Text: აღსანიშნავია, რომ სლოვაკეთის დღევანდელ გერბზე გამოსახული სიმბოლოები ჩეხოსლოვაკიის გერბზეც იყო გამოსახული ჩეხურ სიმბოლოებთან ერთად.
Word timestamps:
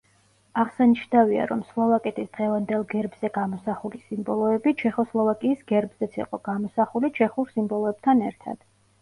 აღსანიშნავია, 0.59 1.43
რომ 1.51 1.59
სლოვაკეთის 1.73 2.31
დღევანდელ 2.37 2.85
გერბზე 2.93 3.31
გამოსახული 3.35 4.01
სიმბოლოები 4.07 4.75
ჩეხოსლოვაკიის 4.81 5.63
გერბზეც 5.75 6.19
იყო 6.25 6.41
გამოსახული 6.51 7.13
ჩეხურ 7.21 7.55
სიმბოლოებთან 7.55 8.27
ერთად. 8.33 8.69